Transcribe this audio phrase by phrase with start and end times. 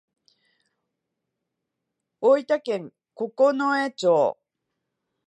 [2.21, 4.39] 大分県九重町